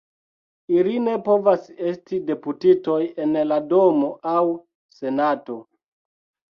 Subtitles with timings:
[0.77, 4.45] Ili ne povas esti deputitoj en la Domo aŭ
[5.01, 5.65] Senato.